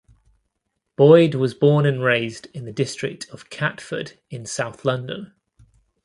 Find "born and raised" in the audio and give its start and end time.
1.53-2.47